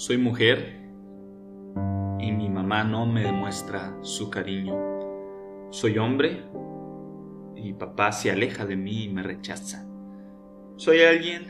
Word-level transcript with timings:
Soy 0.00 0.16
mujer 0.16 0.80
y 2.20 2.32
mi 2.32 2.48
mamá 2.48 2.84
no 2.84 3.04
me 3.04 3.22
demuestra 3.22 3.98
su 4.00 4.30
cariño. 4.30 4.74
Soy 5.68 5.98
hombre 5.98 6.42
y 7.54 7.74
papá 7.74 8.10
se 8.10 8.30
aleja 8.30 8.64
de 8.64 8.76
mí 8.76 9.04
y 9.04 9.08
me 9.10 9.22
rechaza. 9.22 9.86
Soy 10.76 11.02
alguien 11.02 11.48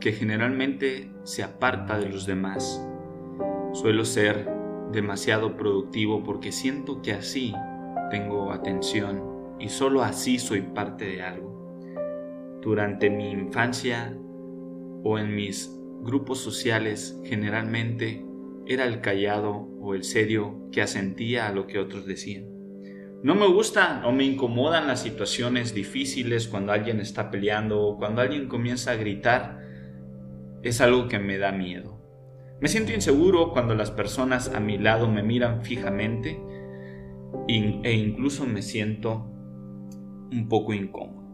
que 0.00 0.12
generalmente 0.12 1.12
se 1.24 1.42
aparta 1.42 1.98
de 1.98 2.08
los 2.08 2.24
demás. 2.24 2.82
Suelo 3.74 4.06
ser 4.06 4.50
demasiado 4.90 5.54
productivo 5.54 6.24
porque 6.24 6.52
siento 6.52 7.02
que 7.02 7.12
así 7.12 7.52
tengo 8.10 8.50
atención 8.50 9.22
y 9.58 9.68
solo 9.68 10.02
así 10.02 10.38
soy 10.38 10.62
parte 10.62 11.04
de 11.04 11.22
algo. 11.22 11.82
Durante 12.62 13.10
mi 13.10 13.30
infancia 13.30 14.16
o 15.04 15.18
en 15.18 15.36
mis 15.36 15.77
grupos 16.02 16.40
sociales 16.40 17.20
generalmente 17.24 18.24
era 18.66 18.84
el 18.84 19.00
callado 19.00 19.68
o 19.80 19.94
el 19.94 20.04
serio 20.04 20.68
que 20.72 20.82
asentía 20.82 21.48
a 21.48 21.52
lo 21.52 21.66
que 21.66 21.78
otros 21.78 22.06
decían. 22.06 22.46
No 23.22 23.34
me 23.34 23.48
gusta 23.48 24.02
o 24.04 24.12
me 24.12 24.24
incomodan 24.24 24.86
las 24.86 25.00
situaciones 25.02 25.74
difíciles 25.74 26.46
cuando 26.46 26.72
alguien 26.72 27.00
está 27.00 27.30
peleando 27.30 27.80
o 27.82 27.96
cuando 27.96 28.20
alguien 28.22 28.46
comienza 28.46 28.92
a 28.92 28.96
gritar. 28.96 29.58
Es 30.62 30.80
algo 30.80 31.08
que 31.08 31.18
me 31.18 31.38
da 31.38 31.50
miedo. 31.50 31.98
Me 32.60 32.68
siento 32.68 32.92
inseguro 32.92 33.52
cuando 33.52 33.74
las 33.74 33.90
personas 33.90 34.54
a 34.54 34.60
mi 34.60 34.78
lado 34.78 35.08
me 35.08 35.22
miran 35.22 35.62
fijamente 35.62 36.40
e 37.48 37.92
incluso 37.92 38.46
me 38.46 38.62
siento 38.62 39.30
un 40.30 40.46
poco 40.48 40.72
incómodo. 40.72 41.26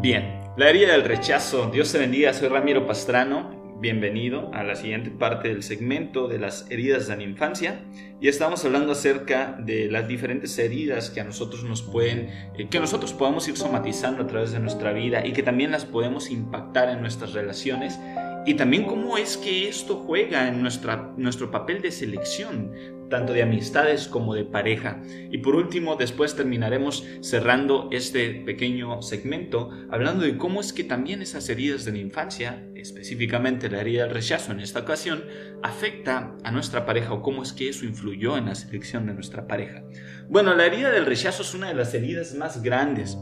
Bien, 0.00 0.39
la 0.56 0.68
herida 0.68 0.92
del 0.92 1.04
rechazo. 1.04 1.70
Dios 1.72 1.92
te 1.92 1.98
bendiga, 1.98 2.32
soy 2.32 2.48
Ramiro 2.48 2.86
Pastrano. 2.86 3.58
Bienvenido 3.80 4.50
a 4.52 4.62
la 4.62 4.74
siguiente 4.74 5.10
parte 5.10 5.48
del 5.48 5.62
segmento 5.62 6.28
de 6.28 6.38
las 6.38 6.70
heridas 6.70 7.08
de 7.08 7.16
la 7.16 7.22
infancia 7.22 7.80
y 8.20 8.28
estamos 8.28 8.62
hablando 8.66 8.92
acerca 8.92 9.56
de 9.58 9.90
las 9.90 10.06
diferentes 10.06 10.58
heridas 10.58 11.08
que 11.08 11.22
a 11.22 11.24
nosotros 11.24 11.64
nos 11.64 11.80
pueden, 11.80 12.28
eh, 12.58 12.68
que 12.70 12.78
nosotros 12.78 13.14
podemos 13.14 13.48
ir 13.48 13.56
somatizando 13.56 14.24
a 14.24 14.26
través 14.26 14.52
de 14.52 14.60
nuestra 14.60 14.92
vida 14.92 15.24
y 15.24 15.32
que 15.32 15.42
también 15.42 15.70
las 15.70 15.86
podemos 15.86 16.30
impactar 16.30 16.90
en 16.90 17.00
nuestras 17.00 17.32
relaciones 17.32 17.98
y 18.46 18.54
también 18.54 18.84
cómo 18.84 19.18
es 19.18 19.36
que 19.36 19.68
esto 19.68 19.96
juega 19.96 20.48
en 20.48 20.62
nuestra, 20.62 21.12
nuestro 21.16 21.50
papel 21.50 21.82
de 21.82 21.90
selección, 21.90 22.72
tanto 23.10 23.34
de 23.34 23.42
amistades 23.42 24.08
como 24.08 24.34
de 24.34 24.44
pareja. 24.44 25.02
Y 25.30 25.38
por 25.38 25.56
último, 25.56 25.96
después 25.96 26.34
terminaremos 26.34 27.04
cerrando 27.20 27.88
este 27.92 28.30
pequeño 28.46 29.02
segmento 29.02 29.70
hablando 29.90 30.24
de 30.24 30.38
cómo 30.38 30.60
es 30.60 30.72
que 30.72 30.84
también 30.84 31.20
esas 31.20 31.48
heridas 31.50 31.84
de 31.84 31.92
la 31.92 31.98
infancia, 31.98 32.64
específicamente 32.74 33.68
la 33.68 33.82
herida 33.82 34.04
del 34.04 34.14
rechazo 34.14 34.52
en 34.52 34.60
esta 34.60 34.80
ocasión, 34.80 35.24
afecta 35.62 36.34
a 36.42 36.50
nuestra 36.50 36.86
pareja 36.86 37.12
o 37.12 37.22
cómo 37.22 37.42
es 37.42 37.52
que 37.52 37.68
eso 37.68 37.84
influyó 37.84 38.38
en 38.38 38.46
la 38.46 38.54
selección 38.54 39.06
de 39.06 39.14
nuestra 39.14 39.46
pareja. 39.46 39.82
Bueno, 40.28 40.54
la 40.54 40.64
herida 40.64 40.90
del 40.90 41.06
rechazo 41.06 41.42
es 41.42 41.54
una 41.54 41.68
de 41.68 41.74
las 41.74 41.92
heridas 41.92 42.34
más 42.34 42.62
grandes 42.62 43.18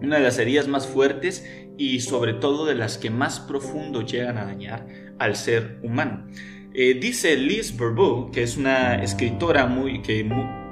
una 0.00 0.16
de 0.16 0.22
las 0.22 0.38
heridas 0.38 0.68
más 0.68 0.86
fuertes 0.86 1.46
y 1.76 2.00
sobre 2.00 2.34
todo 2.34 2.66
de 2.66 2.74
las 2.74 2.98
que 2.98 3.10
más 3.10 3.40
profundo 3.40 4.02
llegan 4.02 4.38
a 4.38 4.44
dañar 4.44 4.86
al 5.18 5.36
ser 5.36 5.78
humano. 5.82 6.26
Eh, 6.72 6.94
dice 7.00 7.36
Liz 7.36 7.76
Bourbeau, 7.76 8.30
que 8.30 8.42
es 8.42 8.56
una 8.56 9.02
escritora 9.02 9.66
muy, 9.66 10.02
que 10.02 10.24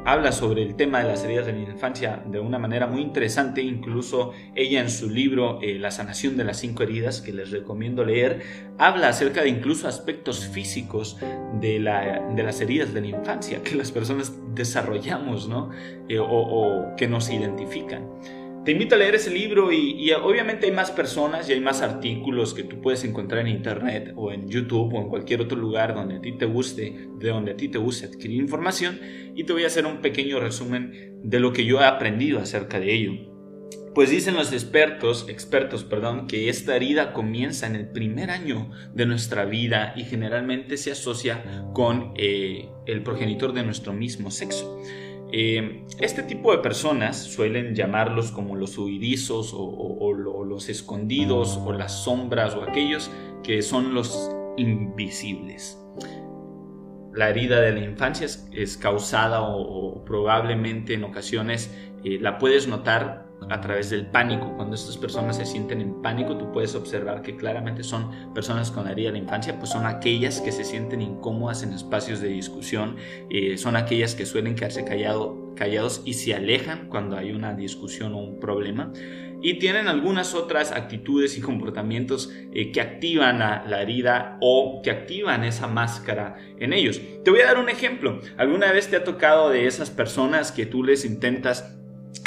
habla 0.05 0.33
sobre 0.33 0.63
el 0.63 0.77
tema 0.77 1.01
de 1.01 1.09
las 1.09 1.25
heridas 1.25 1.47
de 1.47 1.53
la 1.53 1.59
infancia 1.59 2.23
de 2.25 2.39
una 2.39 2.59
manera 2.59 2.87
muy 2.87 3.03
interesante, 3.03 3.63
incluso 3.63 4.33
ella 4.55 4.81
en 4.81 4.91
su 4.91 5.11
libro 5.11 5.59
eh, 5.61 5.79
La 5.79 5.91
sanación 5.91 6.37
de 6.37 6.45
las 6.45 6.59
cinco 6.59 6.83
heridas, 6.83 7.21
que 7.21 7.33
les 7.33 7.51
recomiendo 7.51 8.05
leer, 8.05 8.43
habla 8.79 9.09
acerca 9.09 9.43
de 9.43 9.49
incluso 9.49 9.89
aspectos 9.89 10.47
físicos 10.47 11.19
de, 11.61 11.81
la, 11.81 12.27
de 12.35 12.43
las 12.43 12.61
heridas 12.61 12.95
de 12.95 13.01
la 13.01 13.09
infancia 13.09 13.63
que 13.63 13.75
las 13.75 13.91
personas 13.91 14.33
desarrollamos 14.55 15.49
¿no? 15.49 15.71
Eh, 16.09 16.19
o, 16.19 16.27
o 16.27 16.97
que 16.97 17.09
nos 17.09 17.29
identifican. 17.29 18.09
Te 18.65 18.73
invito 18.73 18.95
a 18.95 18.99
leer 18.99 19.15
ese 19.15 19.31
libro 19.31 19.73
y, 19.73 20.11
obviamente 20.13 20.67
hay 20.67 20.73
más 20.73 20.91
personas 20.91 21.49
y 21.49 21.53
hay 21.53 21.61
más 21.61 21.81
artículos 21.81 22.53
que 22.53 22.65
tú 22.65 22.81
puedes 22.83 23.03
encontrar 23.05 23.41
en 23.41 23.49
internet 23.49 24.13
o 24.15 24.31
en 24.33 24.49
YouTube 24.49 24.93
o 24.95 25.01
en 25.01 25.09
cualquier 25.09 25.41
otro 25.41 25.57
lugar 25.57 25.95
donde 25.95 26.17
a 26.17 26.21
ti 26.21 26.33
te 26.33 26.45
guste, 26.45 27.09
de 27.19 27.29
donde 27.31 27.53
a 27.53 27.57
ti 27.57 27.69
te 27.69 27.79
guste 27.79 28.07
adquirir 28.07 28.41
información 28.41 29.01
y 29.35 29.45
te 29.45 29.53
voy 29.53 29.65
a 29.65 29.69
hacer 29.69 29.87
un 29.87 30.03
pequeño 30.03 30.39
resumen 30.39 31.21
de 31.23 31.41
lo 31.41 31.53
que 31.53 31.65
yo 31.65 31.81
he 31.81 31.85
aprendido 31.85 32.41
acerca 32.41 32.79
de 32.79 32.93
ello. 32.93 33.13
Pues 33.95 34.11
dicen 34.11 34.37
los 34.37 34.53
expertos, 34.53 35.27
expertos, 35.29 35.83
perdón, 35.83 36.27
que 36.27 36.49
esta 36.49 36.77
herida 36.77 37.13
comienza 37.13 37.67
en 37.67 37.75
el 37.75 37.89
primer 37.89 38.31
año 38.31 38.71
de 38.95 39.07
nuestra 39.07 39.45
vida 39.45 39.93
y 39.97 40.05
generalmente 40.05 40.77
se 40.77 40.93
asocia 40.93 41.65
con 41.73 42.13
eh, 42.17 42.69
el 42.87 43.03
progenitor 43.03 43.53
de 43.55 43.65
nuestro 43.65 43.93
mismo 43.93 44.31
sexo. 44.31 44.81
Eh, 45.31 45.85
este 45.99 46.23
tipo 46.23 46.53
de 46.53 46.59
personas 46.59 47.17
suelen 47.17 47.75
llamarlos 47.75 48.33
como 48.33 48.57
los 48.57 48.79
huidizos 48.79 49.53
o, 49.55 50.15
los 50.15 50.69
escondidos 50.71 51.59
o 51.63 51.73
las 51.73 52.05
sombras 52.05 52.55
o 52.55 52.63
aquellos 52.63 53.11
que 53.43 53.61
son 53.63 53.95
los 53.95 54.31
invisibles. 54.57 55.79
La 57.13 57.29
herida 57.31 57.61
de 57.61 57.73
la 57.73 57.81
infancia 57.81 58.27
es, 58.27 58.77
causada 58.77 59.43
o, 59.43 60.05
probablemente 60.05 60.95
en 60.95 61.05
ocasiones 61.05 61.75
eh, 62.05 62.19
la 62.21 62.39
puedes 62.39 62.67
notar 62.67 63.28
a 63.51 63.61
través 63.61 63.91
del 63.91 64.07
pánico. 64.07 64.53
Cuando 64.57 64.75
estas 64.75 64.97
personas 64.97 65.37
se 65.37 65.47
sienten 65.47 65.81
en 65.81 66.03
pánico, 66.03 66.37
tú 66.37 66.51
puedes 66.53 66.75
observar 66.75 67.23
que 67.23 67.37
claramente 67.37 67.83
son 67.83 68.33
personas 68.35 68.71
con 68.71 68.89
herida 68.89 69.09
de 69.09 69.13
la 69.13 69.19
infancia, 69.19 69.59
pues 69.59 69.71
son 69.71 69.87
aquellas 69.87 70.41
que 70.41 70.53
se 70.53 70.65
sienten 70.65 71.03
incómodas 71.03 71.63
en 71.63 71.73
espacios 71.73 72.21
de 72.21 72.29
discusión, 72.29 72.97
eh, 73.31 73.57
son 73.59 73.77
aquellas 73.77 74.15
que 74.15 74.27
suelen 74.27 74.55
quedarse 74.55 74.85
callado, 74.85 75.55
callados 75.55 76.03
y 76.05 76.15
se 76.15 76.35
alejan 76.35 76.89
cuando 76.89 77.17
hay 77.17 77.33
una 77.33 77.55
discusión 77.55 78.15
o 78.15 78.19
un 78.19 78.41
problema. 78.41 78.93
Y 79.41 79.61
tienen 79.61 79.87
algunas 79.87 80.35
otras 80.35 80.73
actitudes 80.73 81.39
y 81.39 81.41
comportamientos 81.41 82.33
eh, 82.53 82.73
que 82.73 82.81
activan 82.81 83.39
la 83.39 83.83
herida 83.83 84.37
o 84.41 84.81
que 84.83 84.91
activan 84.91 85.45
esa 85.45 85.69
máscara 85.69 86.37
en 86.59 86.73
ellos. 86.73 87.01
Te 87.25 87.31
voy 87.31 87.41
a 87.43 87.47
dar 87.47 87.59
un 87.59 87.69
ejemplo. 87.69 88.21
¿Alguna 88.37 88.73
vez 88.73 88.89
te 88.89 88.97
ha 88.97 89.05
tocado 89.05 89.51
de 89.51 89.69
esas 89.69 89.91
personas 89.91 90.51
que 90.51 90.67
tú 90.67 90.83
les 90.83 91.05
intentas 91.05 91.78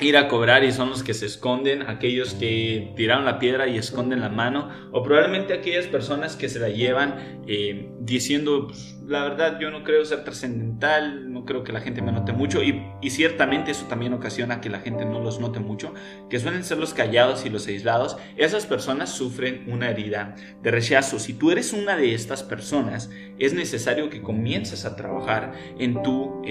ir 0.02 0.18
a 0.18 0.28
cobrar 0.28 0.64
y 0.64 0.72
son 0.72 0.90
los 0.90 1.04
que 1.04 1.14
se 1.14 1.28
esconden, 1.28 1.84
aquellos 1.84 2.34
que 2.34 2.92
tiraron 2.96 3.24
la 3.24 3.40
piedra 3.40 3.68
y 3.68 3.78
esconden 3.78 4.20
la 4.20 4.30
mano, 4.30 4.70
o 4.92 5.04
probablemente 5.04 5.54
aquellas 5.54 5.86
personas 5.86 6.36
que 6.36 6.50
se 6.50 6.60
la 6.60 6.70
llevan 6.70 7.42
eh, 7.48 7.90
diciendo, 8.00 8.68
pues, 8.68 8.98
la 9.12 9.24
verdad 9.24 9.60
yo 9.60 9.70
no 9.72 9.84
creo 9.84 10.06
ser 10.06 10.24
trascendental, 10.24 11.32
no 11.34 11.44
creo 11.44 11.66
que 11.66 11.74
la 11.74 11.82
gente 11.82 12.02
me 12.02 12.14
note 12.14 12.32
mucho, 12.32 12.64
y, 12.64 12.82
ciertamente 13.10 13.72
eso 13.72 13.86
también 13.88 14.14
ocasiona 14.14 14.62
que 14.62 14.70
la 14.70 14.80
gente 14.80 15.04
no 15.04 15.20
los 15.20 15.42
note 15.42 15.60
mucho, 15.60 15.94
que 16.30 16.40
suelen 16.40 16.64
ser 16.64 16.78
los 16.78 16.94
callados 16.94 17.46
y 17.46 17.50
los 17.50 17.68
aislados, 17.68 18.18
esas 18.38 18.66
personas 18.66 19.10
sufren 19.10 19.66
una 19.68 19.90
herida 19.90 20.36
de 20.64 20.72
rechazo. 20.72 21.20
Si 21.20 21.34
tú 21.34 21.52
eres 21.52 21.74
una 21.74 21.98
de 21.98 22.14
estas 22.14 22.42
personas, 22.42 23.10
es 23.38 23.54
necesario 23.54 24.10
que 24.10 24.22
comiences 24.22 24.86
a 24.86 24.96
trabajar 24.96 25.52
en 25.78 26.02
tu 26.02 26.42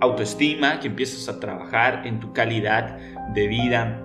autoestima, 0.00 0.80
que 0.80 0.88
empieces 0.88 1.28
a 1.28 1.38
trabajar 1.38 2.04
en 2.04 2.18
tu 2.18 2.32
calidad 2.32 2.98
de 3.32 3.46
vida, 3.46 4.02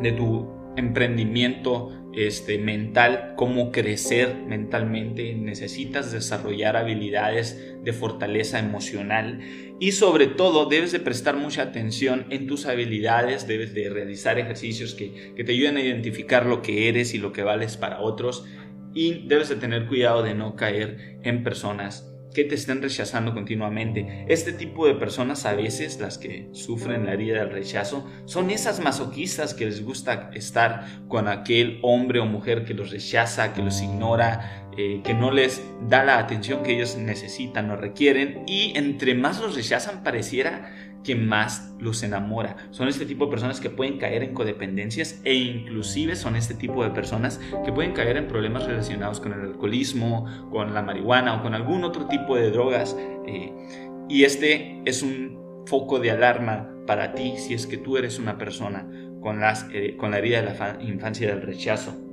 de 0.00 0.12
tu 0.12 0.48
emprendimiento 0.76 1.99
este, 2.14 2.58
mental, 2.58 3.34
cómo 3.36 3.70
crecer 3.70 4.34
mentalmente, 4.46 5.34
necesitas 5.34 6.10
desarrollar 6.12 6.76
habilidades 6.76 7.76
de 7.82 7.92
fortaleza 7.92 8.58
emocional 8.58 9.40
y 9.78 9.92
sobre 9.92 10.26
todo 10.26 10.66
debes 10.66 10.92
de 10.92 11.00
prestar 11.00 11.36
mucha 11.36 11.62
atención 11.62 12.26
en 12.30 12.46
tus 12.46 12.66
habilidades, 12.66 13.46
debes 13.46 13.74
de 13.74 13.88
realizar 13.88 14.38
ejercicios 14.38 14.94
que, 14.94 15.32
que 15.36 15.44
te 15.44 15.52
ayuden 15.52 15.76
a 15.76 15.82
identificar 15.82 16.46
lo 16.46 16.62
que 16.62 16.88
eres 16.88 17.14
y 17.14 17.18
lo 17.18 17.32
que 17.32 17.42
vales 17.42 17.76
para 17.76 18.00
otros 18.00 18.44
y 18.92 19.26
debes 19.28 19.48
de 19.48 19.56
tener 19.56 19.86
cuidado 19.86 20.22
de 20.22 20.34
no 20.34 20.56
caer 20.56 21.18
en 21.22 21.44
personas 21.44 22.09
que 22.34 22.44
te 22.44 22.54
estén 22.54 22.82
rechazando 22.82 23.34
continuamente. 23.34 24.24
Este 24.28 24.52
tipo 24.52 24.86
de 24.86 24.94
personas 24.94 25.46
a 25.46 25.54
veces, 25.54 25.98
las 26.00 26.18
que 26.18 26.48
sufren 26.52 27.06
la 27.06 27.14
herida 27.14 27.40
del 27.40 27.50
rechazo, 27.50 28.06
son 28.24 28.50
esas 28.50 28.80
masoquistas 28.80 29.54
que 29.54 29.66
les 29.66 29.84
gusta 29.84 30.30
estar 30.34 30.86
con 31.08 31.28
aquel 31.28 31.78
hombre 31.82 32.20
o 32.20 32.26
mujer 32.26 32.64
que 32.64 32.74
los 32.74 32.90
rechaza, 32.90 33.52
que 33.52 33.62
los 33.62 33.82
ignora, 33.82 34.68
que 35.04 35.14
no 35.14 35.30
les 35.30 35.62
da 35.88 36.04
la 36.04 36.18
atención 36.18 36.62
que 36.62 36.74
ellos 36.74 36.96
necesitan 36.96 37.70
o 37.70 37.76
requieren 37.76 38.44
y 38.46 38.72
entre 38.76 39.14
más 39.14 39.40
los 39.40 39.54
rechazan 39.54 40.02
pareciera 40.02 40.70
que 41.04 41.14
más 41.14 41.74
los 41.78 42.02
enamora. 42.02 42.56
Son 42.70 42.88
este 42.88 43.06
tipo 43.06 43.24
de 43.24 43.30
personas 43.30 43.60
que 43.60 43.70
pueden 43.70 43.98
caer 43.98 44.22
en 44.22 44.34
codependencias 44.34 45.20
e 45.24 45.34
inclusive 45.34 46.16
son 46.16 46.36
este 46.36 46.54
tipo 46.54 46.84
de 46.84 46.90
personas 46.90 47.40
que 47.64 47.72
pueden 47.72 47.92
caer 47.92 48.16
en 48.16 48.28
problemas 48.28 48.66
relacionados 48.66 49.20
con 49.20 49.32
el 49.32 49.40
alcoholismo, 49.40 50.26
con 50.50 50.74
la 50.74 50.82
marihuana 50.82 51.36
o 51.36 51.42
con 51.42 51.54
algún 51.54 51.84
otro 51.84 52.06
tipo 52.06 52.36
de 52.36 52.50
drogas. 52.50 52.96
Eh, 53.26 53.52
y 54.08 54.24
este 54.24 54.82
es 54.84 55.02
un 55.02 55.64
foco 55.66 56.00
de 56.00 56.10
alarma 56.10 56.68
para 56.86 57.14
ti 57.14 57.34
si 57.36 57.54
es 57.54 57.66
que 57.66 57.78
tú 57.78 57.96
eres 57.96 58.18
una 58.18 58.36
persona 58.36 58.86
con, 59.20 59.40
las, 59.40 59.66
eh, 59.72 59.96
con 59.96 60.10
la 60.10 60.18
herida 60.18 60.42
de 60.42 60.58
la 60.58 60.78
infancia 60.82 61.28
del 61.28 61.42
rechazo. 61.42 62.09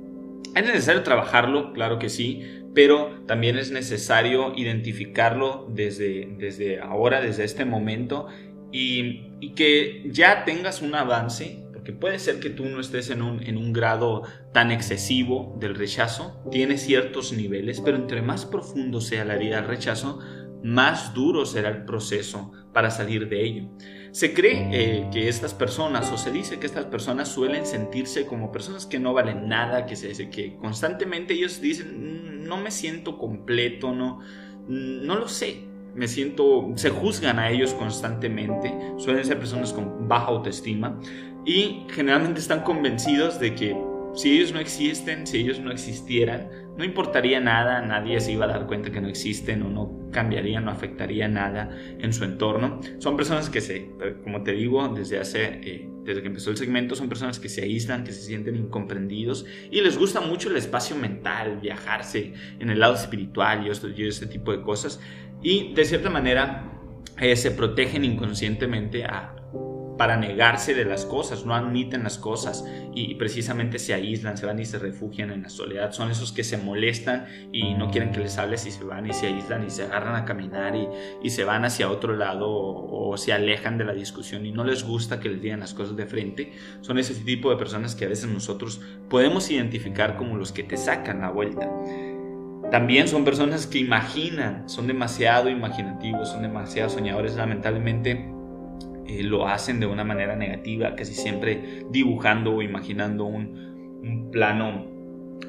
¿Es 0.58 0.64
necesario 0.64 1.04
trabajarlo? 1.04 1.72
Claro 1.72 2.00
que 2.00 2.08
sí, 2.08 2.42
pero 2.74 3.22
también 3.28 3.56
es 3.58 3.70
necesario 3.70 4.54
identificarlo 4.56 5.68
desde, 5.70 6.34
desde 6.36 6.80
ahora, 6.80 7.20
desde 7.20 7.44
este 7.44 7.64
momento, 7.64 8.26
y, 8.72 9.52
que 9.54 10.02
ya 10.10 10.44
tengas 10.44 10.82
un 10.82 10.96
avance 10.96 11.64
porque 11.72 11.92
puede 11.92 12.18
ser 12.18 12.40
que 12.40 12.50
tú 12.50 12.64
no 12.64 12.80
estés 12.80 13.08
en 13.10 13.22
un, 13.22 13.40
en 13.44 13.56
un, 13.56 13.72
grado 13.72 14.24
tan 14.52 14.72
excesivo 14.72 15.56
del 15.60 15.76
rechazo, 15.76 16.42
tienes 16.50 16.82
ciertos 16.82 17.32
niveles, 17.32 17.80
pero 17.80 17.96
entre 17.96 18.20
más 18.20 18.44
profundo 18.44 19.00
sea 19.00 19.24
la 19.24 19.36
herida 19.36 19.56
del 19.56 19.68
rechazo, 19.68 20.18
más 20.64 21.14
duro 21.14 21.46
será 21.46 21.68
el 21.68 21.84
proceso 21.84 22.50
para 22.72 22.90
salir 22.90 23.28
de 23.28 23.44
ello. 23.44 23.70
Se 24.12 24.32
cree 24.32 24.68
eh, 24.72 25.08
que 25.12 25.28
estas 25.28 25.54
personas, 25.54 26.10
o 26.10 26.16
se 26.16 26.30
dice 26.30 26.58
que 26.58 26.66
estas 26.66 26.86
personas 26.86 27.28
suelen 27.28 27.66
sentirse 27.66 28.26
como 28.26 28.50
personas 28.50 28.86
que 28.86 28.98
no 28.98 29.12
valen 29.12 29.48
nada, 29.48 29.86
que, 29.86 29.96
se, 29.96 30.30
que 30.30 30.56
constantemente 30.56 31.34
ellos 31.34 31.60
dicen, 31.60 32.42
mm, 32.42 32.46
no 32.46 32.56
me 32.56 32.70
siento 32.70 33.18
completo, 33.18 33.92
no, 33.92 34.20
no 34.66 35.16
lo 35.16 35.28
sé, 35.28 35.64
me 35.94 36.08
siento, 36.08 36.72
se 36.76 36.90
juzgan 36.90 37.38
a 37.38 37.50
ellos 37.50 37.74
constantemente, 37.74 38.72
suelen 38.96 39.24
ser 39.24 39.38
personas 39.38 39.72
con 39.72 40.08
baja 40.08 40.26
autoestima 40.26 40.98
y 41.44 41.84
generalmente 41.90 42.40
están 42.40 42.62
convencidos 42.62 43.38
de 43.38 43.54
que 43.54 43.76
si 44.14 44.38
ellos 44.38 44.52
no 44.52 44.60
existen, 44.60 45.26
si 45.26 45.38
ellos 45.38 45.60
no 45.60 45.70
existieran, 45.70 46.48
no 46.76 46.84
importaría 46.84 47.40
nada, 47.40 47.80
nadie 47.82 48.20
se 48.20 48.32
iba 48.32 48.46
a 48.46 48.48
dar 48.48 48.66
cuenta 48.66 48.90
que 48.90 49.00
no 49.00 49.08
existen 49.08 49.62
o 49.62 49.68
no 49.68 49.97
cambiaría, 50.10 50.60
no 50.60 50.70
afectaría 50.70 51.28
nada 51.28 51.70
en 51.98 52.12
su 52.12 52.24
entorno. 52.24 52.80
Son 52.98 53.16
personas 53.16 53.50
que 53.50 53.60
se, 53.60 53.90
como 54.22 54.42
te 54.42 54.52
digo, 54.52 54.88
desde 54.88 55.18
hace, 55.18 55.60
eh, 55.62 55.88
desde 56.04 56.22
que 56.22 56.28
empezó 56.28 56.50
el 56.50 56.56
segmento, 56.56 56.94
son 56.94 57.08
personas 57.08 57.38
que 57.38 57.48
se 57.48 57.62
aíslan, 57.62 58.04
que 58.04 58.12
se 58.12 58.22
sienten 58.22 58.56
incomprendidos 58.56 59.46
y 59.70 59.80
les 59.80 59.98
gusta 59.98 60.20
mucho 60.20 60.50
el 60.50 60.56
espacio 60.56 60.96
mental, 60.96 61.58
viajarse 61.60 62.32
en 62.58 62.70
el 62.70 62.80
lado 62.80 62.94
espiritual 62.94 63.66
y, 63.66 63.70
esto, 63.70 63.88
y 63.88 64.06
este 64.06 64.26
tipo 64.26 64.52
de 64.52 64.62
cosas. 64.62 65.00
Y 65.42 65.74
de 65.74 65.84
cierta 65.84 66.10
manera 66.10 66.72
eh, 67.18 67.36
se 67.36 67.50
protegen 67.50 68.04
inconscientemente 68.04 69.04
a, 69.04 69.37
para 69.98 70.16
negarse 70.16 70.74
de 70.74 70.84
las 70.84 71.04
cosas, 71.04 71.44
no 71.44 71.54
admiten 71.54 72.04
las 72.04 72.16
cosas 72.18 72.64
y 72.94 73.16
precisamente 73.16 73.78
se 73.78 73.92
aíslan, 73.92 74.38
se 74.38 74.46
van 74.46 74.58
y 74.60 74.64
se 74.64 74.78
refugian 74.78 75.30
en 75.30 75.42
la 75.42 75.48
soledad. 75.50 75.92
Son 75.92 76.10
esos 76.10 76.32
que 76.32 76.44
se 76.44 76.56
molestan 76.56 77.26
y 77.52 77.74
no 77.74 77.90
quieren 77.90 78.12
que 78.12 78.20
les 78.20 78.38
hables 78.38 78.64
y 78.64 78.70
se 78.70 78.84
van 78.84 79.06
y 79.06 79.12
se 79.12 79.26
aíslan 79.26 79.66
y 79.66 79.70
se 79.70 79.82
agarran 79.82 80.14
a 80.14 80.24
caminar 80.24 80.74
y, 80.74 81.28
se 81.28 81.44
van 81.44 81.64
hacia 81.64 81.90
otro 81.90 82.16
lado 82.16 82.48
o, 82.48 83.16
se 83.18 83.32
alejan 83.32 83.76
de 83.76 83.84
la 83.84 83.92
discusión 83.92 84.46
y 84.46 84.52
no 84.52 84.64
les 84.64 84.84
gusta 84.84 85.20
que 85.20 85.28
les 85.28 85.42
digan 85.42 85.60
las 85.60 85.74
cosas 85.74 85.96
de 85.96 86.06
frente. 86.06 86.52
Son 86.80 86.98
ese 86.98 87.14
tipo 87.14 87.50
de 87.50 87.56
personas 87.56 87.94
que 87.94 88.04
a 88.04 88.08
veces 88.08 88.28
nosotros 88.28 88.80
podemos 89.10 89.50
identificar 89.50 90.16
como 90.16 90.36
los 90.36 90.52
que 90.52 90.62
te 90.62 90.76
sacan 90.76 91.20
la 91.20 91.30
vuelta. 91.30 91.68
También 92.70 93.08
son 93.08 93.24
personas 93.24 93.66
que 93.66 93.78
imaginan, 93.78 94.68
son 94.68 94.86
demasiado 94.86 95.48
imaginativos, 95.48 96.28
son 96.28 96.42
demasiado 96.42 96.90
soñadores. 96.90 97.34
Lamentablemente 97.36 98.37
lo 99.22 99.48
hacen 99.48 99.80
de 99.80 99.86
una 99.86 100.04
manera 100.04 100.36
negativa, 100.36 100.94
casi 100.94 101.14
siempre 101.14 101.84
dibujando 101.90 102.54
o 102.54 102.62
imaginando 102.62 103.24
un, 103.24 103.68
plano 104.30 104.86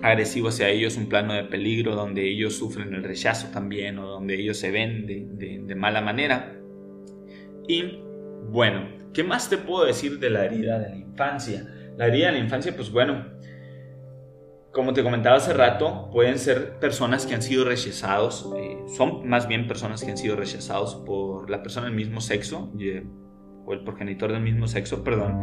agresivo 0.02 0.50
hacia 0.50 0.70
ellos, 0.70 0.98
un 0.98 1.08
plano 1.08 1.34
de 1.34 1.44
peligro 1.44 1.96
donde 1.96 2.28
ellos 2.28 2.58
sufren 2.58 2.94
el 2.94 3.04
rechazo 3.04 3.50
también 3.52 4.00
o 4.00 4.08
donde 4.08 4.36
ellos 4.36 4.58
se 4.58 4.72
ven 4.72 5.06
de, 5.06 5.76
mala 5.76 6.02
manera. 6.02 6.56
Y 7.68 8.00
bueno, 8.50 8.88
¿qué 9.14 9.24
más 9.24 9.50
te 9.50 9.58
puedo 9.58 9.86
decir 9.86 10.20
de 10.20 10.30
la 10.30 10.46
herida 10.46 10.80
de 10.80 10.90
la 10.90 10.96
infancia? 10.96 11.68
La 11.98 12.08
herida 12.08 12.28
de 12.28 12.34
la 12.34 12.40
infancia, 12.40 12.76
pues 12.76 12.92
bueno, 12.92 13.26
como 14.72 14.94
te 14.94 15.04
comentaba 15.04 15.38
hace 15.38 15.54
rato, 15.54 16.10
pueden 16.12 16.40
ser 16.40 16.80
personas 16.80 17.26
que 17.26 17.36
han 17.36 17.42
sido 17.42 17.66
rechazados, 17.66 18.50
eh, 18.58 18.78
son 18.96 19.28
más 19.28 19.48
bien 19.48 19.68
personas 19.68 20.04
que 20.04 20.12
han 20.12 20.18
sido 20.18 20.36
rechazados 20.36 20.96
por 20.96 21.50
la 21.50 21.62
persona 21.62 21.88
del 21.88 21.96
mismo 21.96 22.22
sexo, 22.22 22.72
o 23.70 23.74
el 23.74 23.84
progenitor 23.84 24.32
del 24.32 24.42
mismo 24.42 24.68
sexo, 24.68 25.04
perdón, 25.04 25.40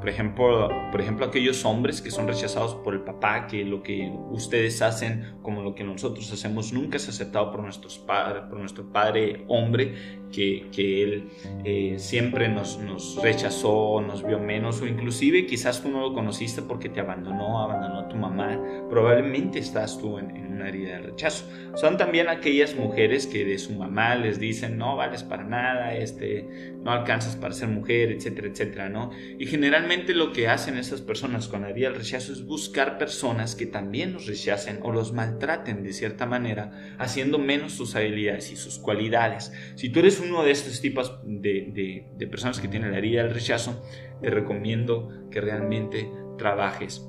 por 0.00 0.08
ejemplo, 0.08 0.68
por 0.90 1.00
ejemplo, 1.00 1.26
aquellos 1.26 1.64
hombres 1.64 2.02
que 2.02 2.10
son 2.10 2.26
rechazados 2.26 2.74
por 2.74 2.94
el 2.94 3.02
papá, 3.02 3.46
que 3.46 3.64
lo 3.64 3.82
que 3.82 4.10
ustedes 4.30 4.82
hacen 4.82 5.36
como 5.42 5.62
lo 5.62 5.74
que 5.74 5.84
nosotros 5.84 6.32
hacemos 6.32 6.72
nunca 6.72 6.96
es 6.96 7.08
aceptado 7.08 7.52
por, 7.52 7.62
nuestros 7.62 7.98
por 7.98 8.58
nuestro 8.58 8.90
padre 8.90 9.44
hombre, 9.46 10.19
que, 10.32 10.66
que 10.72 11.02
él 11.02 11.28
eh, 11.64 11.94
siempre 11.98 12.48
nos, 12.48 12.78
nos, 12.78 13.20
rechazó, 13.22 14.00
nos 14.00 14.26
vio 14.26 14.38
menos, 14.38 14.80
o 14.80 14.86
inclusive 14.86 15.46
quizás 15.46 15.82
tú 15.82 15.88
no 15.88 16.00
lo 16.00 16.12
conociste 16.12 16.62
porque 16.62 16.88
te 16.88 17.00
abandonó, 17.00 17.60
abandonó 17.62 18.00
a 18.00 18.08
tu 18.08 18.16
mamá, 18.16 18.60
probablemente 18.88 19.58
estás 19.58 19.98
tú 19.98 20.18
en, 20.18 20.30
en 20.30 20.52
una 20.52 20.68
herida 20.68 20.96
de 20.96 21.02
rechazo. 21.02 21.44
Son 21.74 21.96
también 21.96 22.28
aquellas 22.28 22.74
mujeres 22.74 23.26
que 23.26 23.44
de 23.44 23.58
su 23.58 23.72
mamá 23.72 24.14
les 24.14 24.38
dicen, 24.38 24.76
no 24.76 24.96
vales 24.96 25.22
para 25.22 25.44
nada, 25.44 25.94
este, 25.94 26.74
no 26.82 26.90
alcanzas 26.90 27.36
para 27.36 27.54
ser 27.54 27.68
mujer, 27.68 28.10
etcétera, 28.10 28.48
etcétera, 28.48 28.88
¿no? 28.88 29.10
Y 29.38 29.46
generalmente 29.46 30.14
lo 30.14 30.32
que 30.32 30.48
hacen 30.48 30.76
esas 30.76 31.00
personas 31.00 31.48
con 31.48 31.62
la 31.62 31.70
herida 31.70 31.90
del 31.90 31.98
rechazo 31.98 32.32
es 32.32 32.44
buscar 32.44 32.98
personas 32.98 33.54
que 33.54 33.66
también 33.66 34.12
los 34.12 34.26
rechacen 34.26 34.80
o 34.82 34.92
los 34.92 35.12
maltraten 35.12 35.82
de 35.82 35.92
cierta 35.92 36.26
manera, 36.26 36.72
haciendo 36.98 37.38
menos 37.38 37.72
sus 37.72 37.94
habilidades 37.94 38.50
y 38.52 38.56
sus 38.56 38.78
cualidades. 38.78 39.52
Si 39.76 39.88
tú 39.90 40.00
eres 40.00 40.19
uno 40.20 40.42
de 40.42 40.50
estos 40.50 40.80
tipos 40.80 41.18
de, 41.24 42.06
de 42.16 42.26
personas 42.26 42.60
que 42.60 42.68
tienen 42.68 42.92
la 42.92 42.98
herida 42.98 43.22
del 43.22 43.34
rechazo, 43.34 43.82
te 44.20 44.30
recomiendo 44.30 45.08
que 45.30 45.40
realmente 45.40 46.10
trabajes 46.38 47.08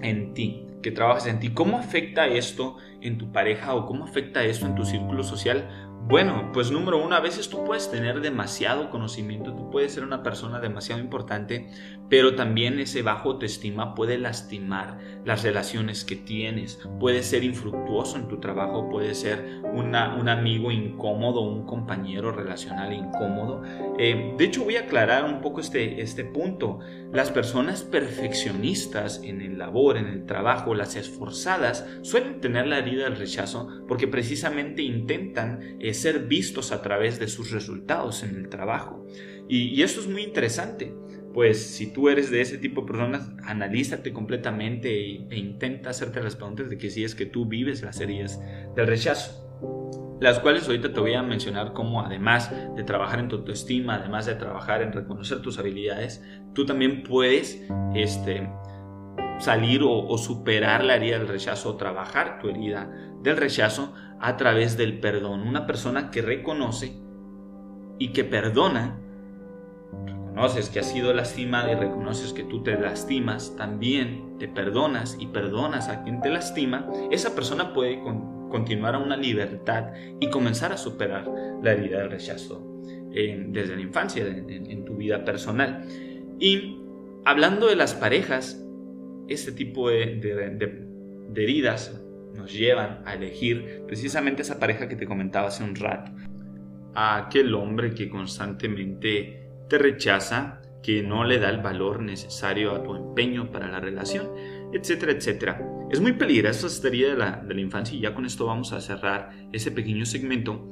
en 0.00 0.34
ti, 0.34 0.66
que 0.82 0.90
trabajes 0.90 1.26
en 1.26 1.40
ti. 1.40 1.50
¿Cómo 1.50 1.78
afecta 1.78 2.26
esto 2.26 2.76
en 3.00 3.18
tu 3.18 3.32
pareja 3.32 3.74
o 3.74 3.86
cómo 3.86 4.04
afecta 4.04 4.44
esto 4.44 4.66
en 4.66 4.74
tu 4.74 4.84
círculo 4.84 5.22
social? 5.22 5.68
Bueno, 6.04 6.50
pues 6.52 6.72
número 6.72 7.02
uno, 7.02 7.14
a 7.14 7.20
veces 7.20 7.48
tú 7.48 7.64
puedes 7.64 7.90
tener 7.90 8.20
demasiado 8.20 8.90
conocimiento, 8.90 9.54
tú 9.54 9.70
puedes 9.70 9.92
ser 9.92 10.02
una 10.02 10.24
persona 10.24 10.58
demasiado 10.58 11.00
importante, 11.00 11.70
pero 12.08 12.34
también 12.34 12.78
ese 12.78 13.02
bajo 13.02 13.30
autoestima 13.30 13.94
puede 13.94 14.18
lastimar 14.18 14.98
las 15.24 15.42
relaciones 15.42 16.04
que 16.04 16.16
tienes, 16.16 16.78
puede 17.00 17.22
ser 17.22 17.44
infructuoso 17.44 18.18
en 18.18 18.28
tu 18.28 18.38
trabajo, 18.38 18.88
puede 18.90 19.14
ser 19.14 19.62
un 19.74 19.94
amigo 19.94 20.70
incómodo, 20.70 21.40
un 21.40 21.64
compañero 21.64 22.32
relacional 22.32 22.92
incómodo. 22.92 23.62
Eh, 23.98 24.34
de 24.36 24.44
hecho, 24.44 24.64
voy 24.64 24.76
a 24.76 24.80
aclarar 24.80 25.24
un 25.24 25.40
poco 25.40 25.60
este, 25.60 26.02
este 26.02 26.24
punto. 26.24 26.80
Las 27.12 27.30
personas 27.30 27.82
perfeccionistas 27.82 29.22
en 29.22 29.40
el 29.40 29.58
labor, 29.58 29.96
en 29.96 30.06
el 30.06 30.26
trabajo, 30.26 30.74
las 30.74 30.96
esforzadas, 30.96 31.86
suelen 32.02 32.40
tener 32.40 32.66
la 32.66 32.78
herida 32.78 33.04
del 33.04 33.16
rechazo 33.16 33.68
porque 33.88 34.08
precisamente 34.08 34.82
intentan 34.82 35.60
ser 35.92 36.26
vistos 36.26 36.72
a 36.72 36.82
través 36.82 37.18
de 37.18 37.28
sus 37.28 37.50
resultados 37.50 38.22
en 38.22 38.36
el 38.36 38.48
trabajo. 38.48 39.06
Y, 39.48 39.82
esto 39.82 40.00
es 40.00 40.08
muy 40.08 40.22
interesante, 40.22 40.94
pues 41.32 41.64
si 41.74 41.92
tú 41.92 42.08
eres 42.08 42.30
de 42.30 42.40
ese 42.40 42.58
tipo 42.58 42.82
de 42.82 42.86
personas, 42.88 43.30
analízate 43.44 44.12
completamente 44.12 44.88
e, 44.90 45.26
e, 45.30 45.38
intenta 45.38 45.90
hacerte 45.90 46.22
las 46.22 46.36
preguntas 46.36 46.68
de 46.68 46.78
que 46.78 46.90
si 46.90 47.04
es 47.04 47.14
que 47.14 47.26
tú 47.26 47.46
vives 47.46 47.82
las 47.82 48.00
heridas 48.00 48.40
del 48.76 48.86
rechazo 48.86 49.42
las 50.22 50.38
cuales 50.38 50.68
ahorita 50.68 50.92
te 50.92 51.00
voy 51.00 51.14
a 51.14 51.22
mencionar 51.22 51.72
como 51.72 52.00
además 52.00 52.52
de 52.76 52.84
trabajar 52.84 53.18
en 53.18 53.26
tu 53.26 53.36
autoestima, 53.36 53.96
además 53.96 54.24
de 54.24 54.36
trabajar 54.36 54.80
en 54.80 54.92
reconocer 54.92 55.42
tus 55.42 55.58
habilidades, 55.58 56.24
tú 56.54 56.64
también 56.64 57.02
puedes 57.02 57.60
este, 57.92 58.48
salir 59.40 59.82
o, 59.82 60.06
o 60.06 60.18
superar 60.18 60.84
la 60.84 60.94
herida 60.94 61.18
del 61.18 61.26
rechazo 61.26 61.70
o 61.70 61.76
trabajar 61.76 62.38
tu 62.38 62.48
herida 62.48 62.88
del 63.20 63.36
rechazo 63.36 63.94
a 64.20 64.36
través 64.36 64.76
del 64.76 65.00
perdón. 65.00 65.40
Una 65.40 65.66
persona 65.66 66.12
que 66.12 66.22
reconoce 66.22 67.02
y 67.98 68.12
que 68.12 68.22
perdona, 68.22 69.00
reconoces 70.32 70.70
que 70.70 70.80
has 70.80 70.90
sido 70.90 71.12
lastimada 71.12 71.70
y 71.70 71.74
reconoces 71.74 72.32
que 72.32 72.42
tú 72.42 72.62
te 72.62 72.78
lastimas, 72.80 73.54
también 73.56 74.38
te 74.38 74.48
perdonas 74.48 75.18
y 75.20 75.26
perdonas 75.26 75.90
a 75.90 76.02
quien 76.02 76.22
te 76.22 76.30
lastima, 76.30 76.88
esa 77.10 77.34
persona 77.34 77.74
puede 77.74 78.00
continuar 78.50 78.94
a 78.94 78.98
una 78.98 79.16
libertad 79.16 79.92
y 80.20 80.30
comenzar 80.30 80.72
a 80.72 80.78
superar 80.78 81.30
la 81.62 81.72
herida 81.72 81.98
del 81.98 82.10
rechazo 82.10 82.66
desde 83.10 83.76
la 83.76 83.82
infancia, 83.82 84.26
en, 84.26 84.84
tu 84.86 84.96
vida 84.96 85.22
personal. 85.22 85.84
Y 86.40 86.78
hablando 87.26 87.66
de 87.66 87.76
las 87.76 87.92
parejas, 87.94 88.64
este 89.28 89.52
tipo 89.52 89.90
de 89.90 90.18
heridas 91.36 92.02
nos 92.34 92.54
llevan 92.54 93.02
a 93.04 93.14
elegir 93.14 93.82
precisamente 93.86 94.40
esa 94.40 94.58
pareja 94.58 94.88
que 94.88 94.96
te 94.96 95.06
comentaba 95.06 95.48
hace 95.48 95.62
un 95.62 95.76
rato. 95.76 96.10
A 96.94 97.26
aquel 97.26 97.54
hombre 97.54 97.94
que 97.94 98.08
constantemente 98.08 99.41
te 99.72 99.78
rechaza, 99.78 100.60
que 100.82 101.02
no 101.02 101.24
le 101.24 101.38
da 101.38 101.48
el 101.48 101.62
valor 101.62 102.02
necesario 102.02 102.72
a 102.72 102.82
tu 102.82 102.94
empeño 102.94 103.50
para 103.50 103.68
la 103.68 103.80
relación, 103.80 104.28
etcétera, 104.70 105.12
etcétera. 105.12 105.66
Es 105.90 105.98
muy 105.98 106.12
peligrosa 106.12 106.66
esta 106.66 106.88
herida 106.88 107.12
de 107.44 107.54
la, 107.54 107.60
infancia 107.60 107.96
y 107.96 108.02
ya 108.02 108.14
con 108.14 108.26
esto 108.26 108.44
vamos 108.44 108.74
a 108.74 108.82
cerrar 108.82 109.30
ese 109.50 109.70
pequeño 109.70 110.04
segmento, 110.04 110.62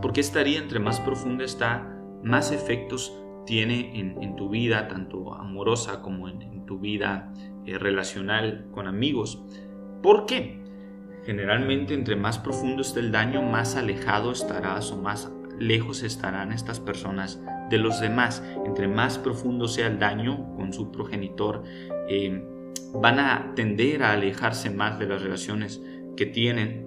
porque 0.00 0.22
esta 0.22 0.40
herida 0.40 0.60
entre 0.60 0.78
más 0.78 0.98
profunda 1.00 1.44
está, 1.44 1.94
más 2.24 2.52
efectos 2.52 3.14
tiene 3.44 4.00
en, 4.00 4.34
tu 4.34 4.48
vida, 4.48 4.88
tanto 4.88 5.34
amorosa 5.34 6.00
como 6.00 6.30
en, 6.30 6.64
tu 6.64 6.78
vida 6.78 7.34
eh, 7.66 7.76
relacional 7.76 8.64
con 8.72 8.86
amigos. 8.86 9.44
¿Por 10.02 10.24
qué? 10.24 10.62
Generalmente 11.26 11.92
entre 11.92 12.16
más 12.16 12.38
profundo 12.38 12.80
esté 12.80 13.00
el 13.00 13.12
daño, 13.12 13.42
más 13.42 13.76
alejado 13.76 14.32
estarás 14.32 14.90
o 14.90 14.96
más 14.96 15.30
lejos 15.62 16.02
estarán 16.02 16.52
estas 16.52 16.80
personas 16.80 17.40
de 17.70 17.78
los 17.78 18.00
demás. 18.00 18.42
Entre 18.66 18.88
más 18.88 19.18
profundo 19.18 19.68
sea 19.68 19.86
el 19.86 19.98
daño 19.98 20.54
con 20.56 20.72
su 20.72 20.90
progenitor, 20.90 21.62
eh, 22.08 22.44
van 22.94 23.18
a 23.18 23.52
tender 23.54 24.02
a 24.02 24.12
alejarse 24.12 24.70
más 24.70 24.98
de 24.98 25.06
las 25.06 25.22
relaciones 25.22 25.82
que 26.16 26.26
tienen, 26.26 26.86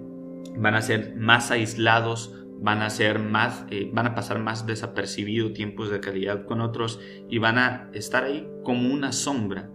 van 0.56 0.74
a 0.74 0.82
ser 0.82 1.16
más 1.16 1.50
aislados, 1.50 2.32
van 2.58 2.82
a 2.82 2.90
ser 2.90 3.18
más, 3.18 3.66
eh, 3.70 3.90
van 3.92 4.06
a 4.06 4.14
pasar 4.14 4.38
más 4.38 4.66
desapercibido 4.66 5.52
tiempos 5.52 5.90
de 5.90 6.00
calidad 6.00 6.46
con 6.46 6.60
otros 6.60 7.00
y 7.28 7.38
van 7.38 7.58
a 7.58 7.90
estar 7.92 8.24
ahí 8.24 8.46
como 8.62 8.92
una 8.92 9.12
sombra. 9.12 9.70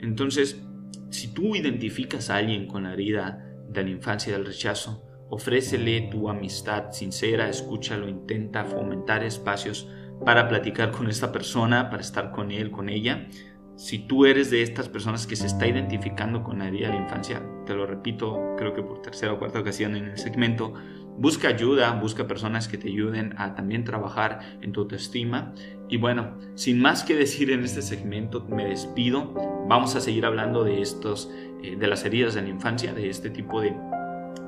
Entonces, 0.00 0.62
si 1.10 1.32
tú 1.32 1.56
identificas 1.56 2.30
a 2.30 2.36
alguien 2.36 2.66
con 2.66 2.84
la 2.84 2.92
herida 2.92 3.44
de 3.68 3.84
la 3.84 3.90
infancia 3.90 4.30
y 4.30 4.32
del 4.34 4.46
rechazo, 4.46 5.05
ofrécele 5.28 6.02
tu 6.10 6.28
amistad 6.28 6.92
sincera, 6.92 7.48
escúchalo, 7.48 8.08
intenta 8.08 8.64
fomentar 8.64 9.24
espacios 9.24 9.88
para 10.24 10.48
platicar 10.48 10.92
con 10.92 11.08
esta 11.08 11.32
persona, 11.32 11.90
para 11.90 12.02
estar 12.02 12.30
con 12.32 12.50
él, 12.50 12.70
con 12.70 12.88
ella. 12.88 13.28
Si 13.76 13.98
tú 13.98 14.24
eres 14.24 14.50
de 14.50 14.62
estas 14.62 14.88
personas 14.88 15.26
que 15.26 15.36
se 15.36 15.46
está 15.46 15.66
identificando 15.66 16.42
con 16.42 16.60
la 16.60 16.68
herida 16.68 16.88
de 16.88 16.94
la 16.94 17.02
infancia, 17.02 17.42
te 17.66 17.74
lo 17.74 17.86
repito, 17.86 18.54
creo 18.56 18.72
que 18.72 18.82
por 18.82 19.02
tercera 19.02 19.34
o 19.34 19.38
cuarta 19.38 19.60
ocasión 19.60 19.96
en 19.96 20.06
el 20.06 20.16
segmento, 20.16 20.72
busca 21.18 21.48
ayuda, 21.48 21.92
busca 21.92 22.26
personas 22.26 22.68
que 22.68 22.78
te 22.78 22.88
ayuden 22.88 23.34
a 23.36 23.54
también 23.54 23.84
trabajar 23.84 24.40
en 24.62 24.72
tu 24.72 24.80
autoestima. 24.82 25.52
Y 25.90 25.98
bueno, 25.98 26.38
sin 26.54 26.80
más 26.80 27.04
que 27.04 27.14
decir 27.14 27.50
en 27.50 27.64
este 27.64 27.82
segmento, 27.82 28.46
me 28.48 28.64
despido. 28.64 29.34
Vamos 29.68 29.94
a 29.94 30.00
seguir 30.00 30.24
hablando 30.24 30.64
de 30.64 30.80
estos, 30.80 31.30
eh, 31.62 31.76
de 31.76 31.86
las 31.86 32.02
heridas 32.06 32.34
de 32.34 32.42
la 32.42 32.48
infancia, 32.48 32.94
de 32.94 33.10
este 33.10 33.28
tipo 33.28 33.60
de, 33.60 33.76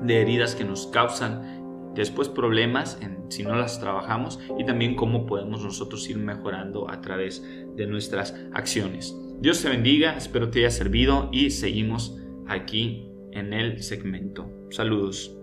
de 0.01 0.21
heridas 0.21 0.55
que 0.55 0.63
nos 0.63 0.87
causan 0.87 1.93
después 1.95 2.29
problemas 2.29 2.99
si 3.29 3.43
no 3.43 3.55
las 3.55 3.79
trabajamos 3.79 4.39
y 4.57 4.65
también 4.65 4.95
cómo 4.95 5.25
podemos 5.25 5.63
nosotros 5.63 6.09
ir 6.09 6.17
mejorando 6.17 6.89
a 6.89 7.01
través 7.01 7.43
de 7.75 7.87
nuestras 7.87 8.35
acciones. 8.53 9.15
Dios 9.39 9.61
te 9.61 9.69
bendiga, 9.69 10.17
espero 10.17 10.49
te 10.49 10.59
haya 10.59 10.71
servido 10.71 11.29
y 11.31 11.51
seguimos 11.51 12.17
aquí 12.47 13.07
en 13.31 13.53
el 13.53 13.81
segmento. 13.81 14.49
Saludos. 14.69 15.38